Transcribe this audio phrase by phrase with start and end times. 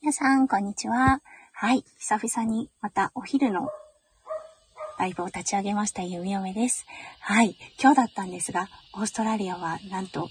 [0.00, 1.20] 皆さん、こんにちは。
[1.52, 1.84] はい。
[1.98, 3.68] 久々にまたお昼の
[4.96, 6.86] ライブを立ち上げました、ゆみおめです。
[7.18, 7.56] はい。
[7.82, 10.28] 今日だったんですが、オーストラリアはなんと、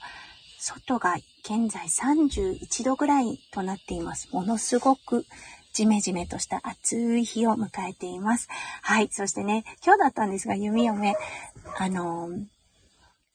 [0.57, 4.29] 外が現在31度ぐらいとなっています。
[4.31, 5.26] ものすごく
[5.74, 8.47] ジメジメとした暑い日を迎えています。
[8.81, 9.10] はい。
[9.12, 11.13] そしてね、今日だったんですが、弓嫁、
[11.78, 12.46] あのー、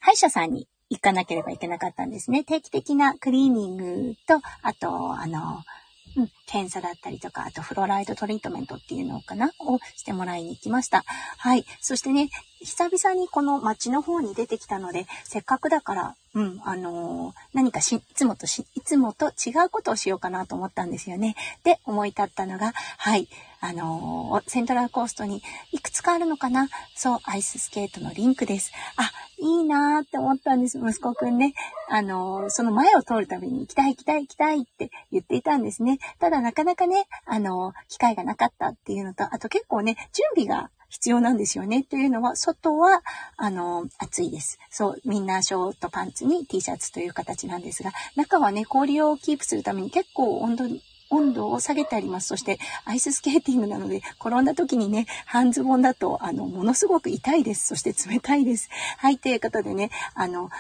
[0.01, 2.43] 歯医者さんに行かなければいけなかったんですね。
[2.43, 5.82] 定期的なクリーニングと、あと、あのー、
[6.17, 9.53] うん、検査だったりとか、あとフロライドトリートメントっていうのかな？
[9.61, 11.05] をしてもらいに行きました。
[11.39, 11.65] はい。
[11.81, 12.29] そしてね、
[12.61, 21.35] 久々にこの街の方に出てきたので、せっかくだから、うん、あのー、何かし、いつもとし、いつもと違うことをしようかなと思ったんですよね。
[21.65, 23.29] で、思い立ったのが、はい、
[23.61, 25.43] あのー、セントラルコーストに
[25.73, 26.69] いくつかあるのかな？
[26.95, 28.73] そう、アイススケートのリンクです。
[28.97, 29.11] あ、
[29.43, 31.55] いいなーって思ったんです、息子くんね。
[31.89, 35.99] あのー、その前を通るたびに行きたい行きたい行きたいって言っていたんですね。
[36.21, 41.83] ただなかなかね、あの機会がなかったっていうのと、あと結構ね、準備が必要なんですよね。
[41.83, 43.03] というのは、外は、
[43.37, 44.59] あの、暑いです。
[44.71, 50.67] そう、みんなショートパンツに T シャツという形なんですが、中はね、氷をキープするために結構温度
[51.13, 52.29] 温度を下げてあります。
[52.29, 57.67] そして、アイススケーティングなので、転んだ時にね、半ズボンだと、あの、ものすごく痛いです。
[57.67, 58.71] そして冷たいです。
[58.97, 60.51] はい、ということでね、あの、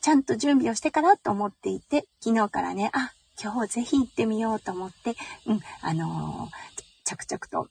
[0.00, 7.70] ちゃんと準備をしてからと思っていて、昨日からね、あ、今日ぜひ行ってみようと思って、うん、あのー、着々と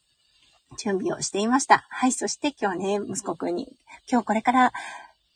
[0.77, 1.85] 準備をしていました。
[1.89, 2.11] はい。
[2.11, 3.73] そして今日ね、息子くんに、
[4.11, 4.73] 今日これから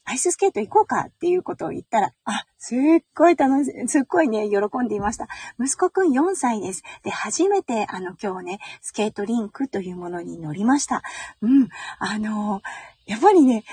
[0.05, 2.77] アイススケート行こうかっていうことを言ったら、あ、すっ
[3.15, 5.27] ごい楽しい、すっごいね、喜んでいました。
[5.59, 6.83] 息子くん4歳です。
[7.03, 11.01] で、初めて、あの、今日ね、スケートリンクというものに乗りました。
[11.41, 11.69] うん。
[11.99, 12.61] あの、
[13.05, 13.63] やっぱりね、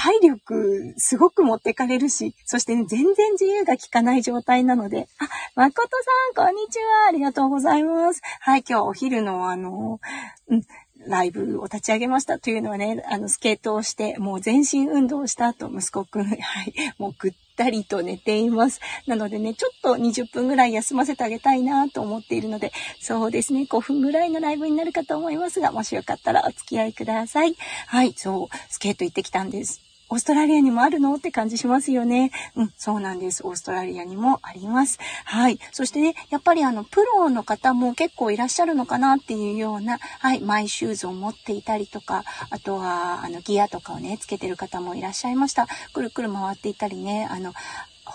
[0.00, 5.26] 体力すごく持ってかれるし、そしてね、全然自由が利かない状態なので、あ、
[5.56, 5.88] 誠
[6.36, 7.08] さん、こんにちは。
[7.08, 8.20] ありがとうございます。
[8.40, 9.98] はい、今日お昼のあの、
[10.46, 10.62] うん、
[11.06, 18.80] ライブを立ち上げましたというのはね、あの、スケートをして、もう全身運動をした後、息子くん、 はい、もうぐったりと寝ています。
[19.06, 27.54] なのでね、ちょっと20分ぐらい休ませてあげたいなと思っているので、そうですね、5分ぐらいのライブになるかと思いますが、もしよかったらお付き合いください。
[27.86, 29.87] はい、そう、スケート行ってきたんです。
[30.10, 31.14] オーストラリアにもあるの？
[31.14, 32.30] って感じしますよね。
[32.56, 33.46] うん、そうなんです。
[33.46, 34.98] オーストラリアにもあります。
[35.24, 35.58] はい。
[35.72, 45.66] そしてね、やっぱりあの、プロの方も結構いらっしゃるのかなっていうような、はい、マイシューズを持っていたりとか、あとは、あの、ギアとかをね、つけてる方もいらっしゃいました。
[45.92, 47.52] くるくる回っていたりね、あの、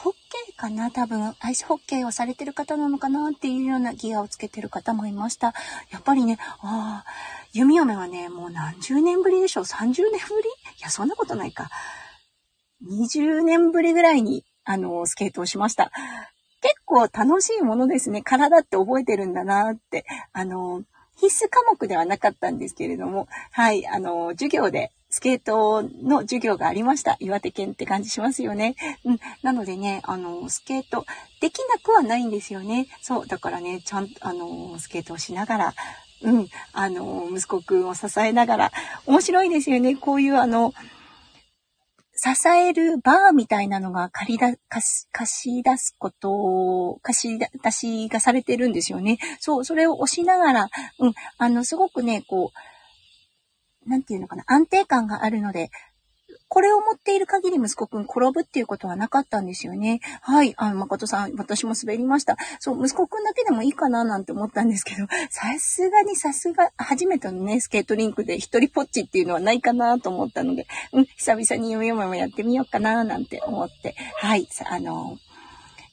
[0.04, 0.92] ホッケーかな？
[0.92, 5.54] 多分、アイスホッケーをされてる方なのかなっていうようなギアをつけてる方もいました。
[5.92, 7.06] やっぱりね、ああ、
[7.54, 10.10] 弓嫁はね、もう何十年ぶりでしょう ?30 年ぶり？
[10.10, 11.70] いや、そんなことないか。
[12.86, 15.90] 20年ぶりぐらいに、あの、スケートをしました。
[16.62, 18.22] 結構楽しいものですね。
[18.22, 20.06] 体って覚えてるんだなって。
[20.34, 20.84] あの、
[21.16, 27.18] 必須科目ではなかったんですけれども、はい、あの、授業でスケートの授業がありました。
[27.20, 28.74] 岩手県って感じしますよね。
[29.06, 29.20] うん。
[29.44, 31.06] なのでね、あの、スケート、
[31.40, 32.88] できなくはないんですよね。
[33.00, 33.28] そう。
[33.28, 35.74] だからね、ちゃんと、あの、スケートをしながら、
[36.24, 36.48] うん。
[36.74, 38.72] あの、息子くんを支えながら、
[39.06, 39.96] 面白いですよね。
[39.96, 40.74] こういうあの、
[42.16, 49.20] 支えるバーみたいなのが借りだ、貸し、貸し出すことを、貸し出しがされてるんですよね。
[49.40, 52.73] そう、それを押しながら、うん、あの、すごくね、こう、
[53.88, 55.70] なんていうのかな、安定感があるので、
[56.54, 60.02] これを持っている限り息子くん転ぶっていうことはなかったんですよね。
[60.22, 60.54] はい。
[60.58, 62.38] あの、誠さん、私も滑りました。
[62.60, 74.48] そう、息子くんだけでもいいかななんて思ったんですけど、さすがにさすが、初めてのね、スケートリンクで一人ぽっちっていうのはないかなと思ったので、うん、久々に夢もやってみようかななんて思って、はい。
[74.70, 75.18] あの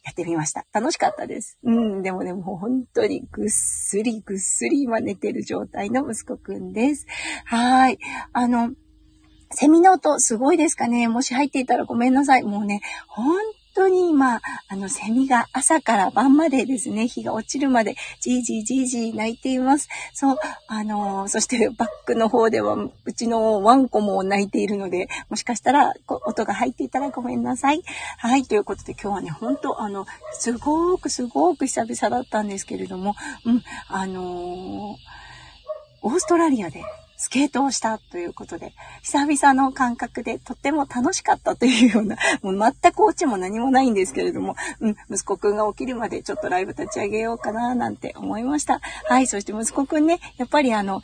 [0.02, 0.66] やってみました。
[0.72, 1.58] 楽しかったです。
[1.62, 7.06] うん、でもね、もう本当にぐっすりぐっすり今寝てる状態の息子くんです。
[7.44, 7.98] はい。
[8.32, 8.70] あの、
[9.52, 12.44] セミの音すごいですかねもし入っていたらごめんなさい。
[12.44, 13.36] もうね、本
[13.74, 19.88] 当に今、あの、セミが朝から晩までですね、日が落ちるまで、じーじーじーじー泣いています。
[20.14, 20.38] そう、
[20.68, 27.82] あのー、そしてバックの方では、うちのワンコも泣いているので、もしかしたら、音が入っていたらごめんなさい。
[28.18, 33.14] はい、ということで今日はね、本当あの、すごーくすごーく久々だったんですけれども、
[33.44, 34.96] うん、あのー、
[36.02, 36.82] オーストラリアで
[37.20, 38.72] スケートをしたということで、
[39.02, 48.80] 久々の感覚でとっても楽しかったというような、 もう全くオチも何もないんですけれども、うん、息子くんが起きるまでちょっとライブ立ち上げようかななんて思いました。
[49.04, 51.02] はい、そして息子くんね、やっぱりあの、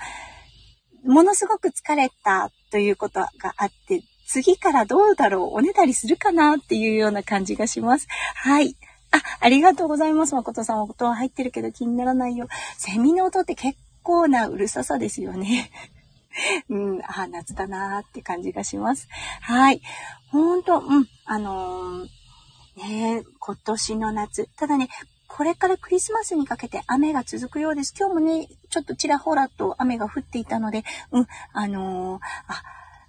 [1.04, 8.08] ものすごく疲れたということがあって、次からどうだろうおねだりするかなっていうような感じがします。
[8.36, 8.74] はい。
[9.10, 10.34] あ、ありがとうございます。
[10.34, 12.48] 誠さん、音は入ってるけど気にならないよ。
[12.78, 15.70] セミの音って結構なうるささですよね。
[16.68, 19.08] うん、あ、夏だなーって感じがします。
[19.40, 19.80] はい。
[20.28, 22.08] ほんと、うん、あのー、
[22.76, 24.48] ね今年の夏。
[24.56, 24.88] ただね、
[25.28, 27.94] これからクリスマスにかけて雨が続くようです。
[27.98, 32.62] 今日もね、ちょっとちらほらと雨が降っていたので、うん、あのー、あ、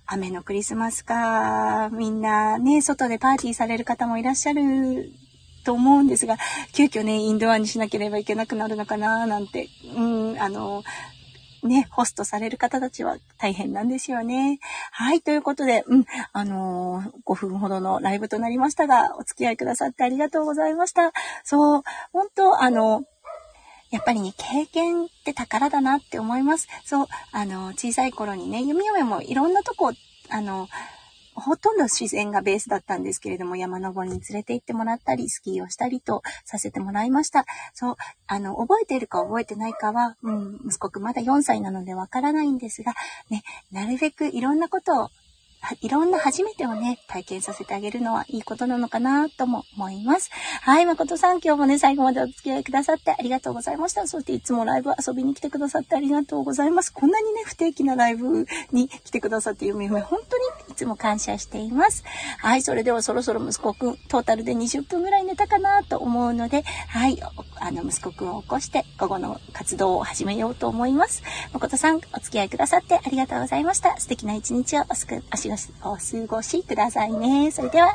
[0.06, 5.12] 雨のクリスマスか、みんなね、外でパーティーされる方もいらっしゃる
[5.66, 6.38] と思うんですが、
[6.72, 10.84] 急遽ね、インドアにしなければいけなくなるのかな、なんて、うん、あの、
[11.68, 14.60] ね、ホストされる方たちは大変なんですよね。
[14.92, 21.12] はい、ということで、うん、あのー、5分ほどのライブとなりましたが、お付き合いくださってありがとうございました。
[21.44, 21.84] そう、
[22.14, 23.04] 本当あの、
[23.90, 26.68] やっぱりね、経験って宝だなって思います。
[26.84, 29.94] そう、あの、小さい頃にね、弓嫁もいろんなとこ、
[30.30, 30.68] あの、
[31.40, 37.46] ほとんど自然がベースだったんですけれども、山登りに連れて行ってもらったり、スキーをしたりとさせてもらいました。
[37.74, 37.96] そう、
[38.26, 42.94] あの、覚えているか覚えてないかは、うん、息子くんまだ4歳なのでわからないんですが、
[43.30, 45.10] ね、なるべくいろんなことを
[45.82, 50.30] いろんな初めてをね、体験させてあげるのはいいことなのかなとも思います。
[50.62, 54.08] はい、誠さん、今日もね、最後までお付き合いくださってありがとうございました。
[54.08, 56.94] そしていつもライブ遊びに来てくださってありがとうございます。
[56.94, 62.04] こんなにね、不定期なライブに来てくださってゆめゆめ、本当にいつも感謝しています。
[62.40, 67.22] はい、それではそろそろ息子くん、トータルで20分ぐらい寝たかなと思うので、はい、
[67.60, 71.24] あの、息子くんを起こして午後の活動を始めようと思います。
[71.54, 74.00] 誠さん、お付き合いくださってありがとうございました。
[74.00, 77.52] 素敵な一日をおすく、おしお過ごしくださいね。
[77.52, 77.94] それでは、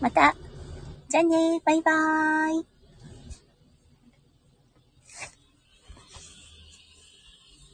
[0.00, 0.34] また。
[1.08, 2.71] じゃあねバイバーイ。